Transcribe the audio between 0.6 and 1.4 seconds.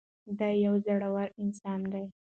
یو زړور